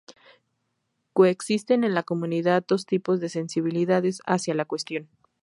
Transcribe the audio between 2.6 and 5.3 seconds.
dos tipos de sensibilidades hacia la cuestión.